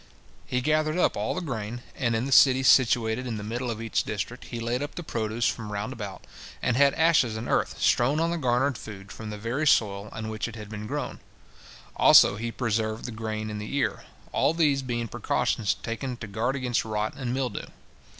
[0.47, 3.79] He gathered up all the grain, and in the city situated in the middle of
[3.79, 6.25] each district he laid up the produce from round about,
[6.59, 10.29] and had ashes and earth strewn on the garnered food from the very soil on
[10.29, 11.19] which it had been grown;
[11.95, 16.55] also he preserved the grain in the ear; all these being precautions taken to guard
[16.55, 17.67] against rot and mildew.